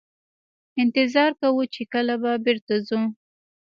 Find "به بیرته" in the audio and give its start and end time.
2.21-2.75